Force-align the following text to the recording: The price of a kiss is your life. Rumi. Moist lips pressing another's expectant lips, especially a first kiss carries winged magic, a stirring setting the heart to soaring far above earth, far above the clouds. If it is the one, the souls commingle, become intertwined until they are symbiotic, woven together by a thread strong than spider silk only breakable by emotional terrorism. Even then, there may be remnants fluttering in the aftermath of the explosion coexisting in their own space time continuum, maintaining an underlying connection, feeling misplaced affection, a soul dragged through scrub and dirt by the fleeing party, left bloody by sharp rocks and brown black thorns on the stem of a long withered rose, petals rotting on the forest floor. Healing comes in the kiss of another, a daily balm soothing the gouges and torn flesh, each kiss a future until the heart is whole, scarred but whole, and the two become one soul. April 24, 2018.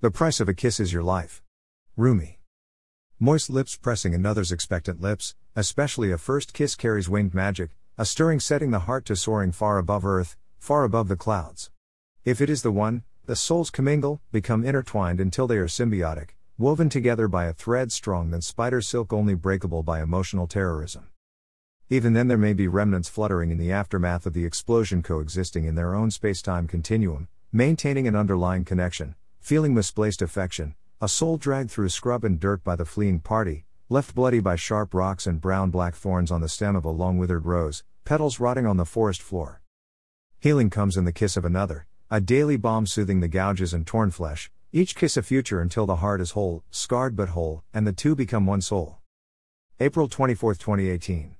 The 0.00 0.12
price 0.12 0.38
of 0.38 0.48
a 0.48 0.54
kiss 0.54 0.78
is 0.78 0.92
your 0.92 1.02
life. 1.02 1.42
Rumi. 1.96 2.38
Moist 3.18 3.50
lips 3.50 3.76
pressing 3.76 4.14
another's 4.14 4.52
expectant 4.52 5.00
lips, 5.00 5.34
especially 5.56 6.12
a 6.12 6.18
first 6.18 6.52
kiss 6.52 6.76
carries 6.76 7.08
winged 7.08 7.34
magic, 7.34 7.70
a 7.96 8.04
stirring 8.04 8.38
setting 8.38 8.70
the 8.70 8.86
heart 8.86 9.04
to 9.06 9.16
soaring 9.16 9.50
far 9.50 9.76
above 9.76 10.06
earth, 10.06 10.36
far 10.60 10.84
above 10.84 11.08
the 11.08 11.16
clouds. 11.16 11.72
If 12.24 12.40
it 12.40 12.48
is 12.48 12.62
the 12.62 12.70
one, 12.70 13.02
the 13.26 13.34
souls 13.34 13.70
commingle, 13.70 14.20
become 14.30 14.64
intertwined 14.64 15.18
until 15.18 15.48
they 15.48 15.56
are 15.56 15.66
symbiotic, 15.66 16.28
woven 16.58 16.88
together 16.88 17.26
by 17.26 17.46
a 17.46 17.52
thread 17.52 17.90
strong 17.90 18.30
than 18.30 18.40
spider 18.40 18.80
silk 18.80 19.12
only 19.12 19.34
breakable 19.34 19.82
by 19.82 20.00
emotional 20.00 20.46
terrorism. 20.46 21.08
Even 21.90 22.12
then, 22.12 22.28
there 22.28 22.38
may 22.38 22.52
be 22.52 22.68
remnants 22.68 23.08
fluttering 23.08 23.50
in 23.50 23.58
the 23.58 23.72
aftermath 23.72 24.26
of 24.26 24.32
the 24.32 24.44
explosion 24.44 25.02
coexisting 25.02 25.64
in 25.64 25.74
their 25.74 25.92
own 25.92 26.12
space 26.12 26.40
time 26.40 26.68
continuum, 26.68 27.26
maintaining 27.50 28.06
an 28.06 28.14
underlying 28.14 28.64
connection, 28.64 29.16
feeling 29.48 29.72
misplaced 29.72 30.20
affection, 30.20 30.74
a 31.00 31.08
soul 31.08 31.38
dragged 31.38 31.70
through 31.70 31.88
scrub 31.88 32.22
and 32.22 32.38
dirt 32.38 32.62
by 32.62 32.76
the 32.76 32.84
fleeing 32.84 33.18
party, 33.18 33.64
left 33.88 34.14
bloody 34.14 34.40
by 34.40 34.54
sharp 34.54 34.92
rocks 34.92 35.26
and 35.26 35.40
brown 35.40 35.70
black 35.70 35.94
thorns 35.94 36.30
on 36.30 36.42
the 36.42 36.48
stem 36.50 36.76
of 36.76 36.84
a 36.84 36.90
long 36.90 37.16
withered 37.16 37.46
rose, 37.46 37.82
petals 38.04 38.38
rotting 38.38 38.66
on 38.66 38.76
the 38.76 38.84
forest 38.84 39.22
floor. 39.22 39.62
Healing 40.38 40.68
comes 40.68 40.98
in 40.98 41.06
the 41.06 41.12
kiss 41.12 41.34
of 41.34 41.46
another, 41.46 41.86
a 42.10 42.20
daily 42.20 42.58
balm 42.58 42.86
soothing 42.86 43.20
the 43.20 43.26
gouges 43.26 43.72
and 43.72 43.86
torn 43.86 44.10
flesh, 44.10 44.50
each 44.70 44.94
kiss 44.94 45.16
a 45.16 45.22
future 45.22 45.62
until 45.62 45.86
the 45.86 45.96
heart 45.96 46.20
is 46.20 46.32
whole, 46.32 46.62
scarred 46.70 47.16
but 47.16 47.30
whole, 47.30 47.64
and 47.72 47.86
the 47.86 47.94
two 47.94 48.14
become 48.14 48.44
one 48.44 48.60
soul. 48.60 48.98
April 49.80 50.08
24, 50.08 50.56
2018. 50.56 51.36